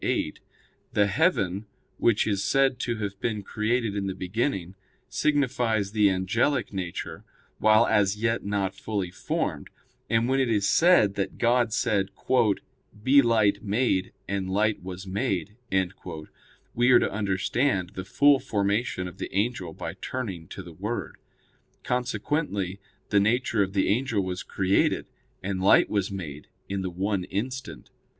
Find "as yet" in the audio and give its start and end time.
7.85-8.43